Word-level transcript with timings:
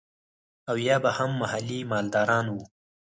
او 0.69 0.75
يا 0.87 0.97
به 1.03 1.11
هم 1.17 1.31
محلي 1.41 1.79
مالداران 1.91 2.45
وو. 2.49 2.61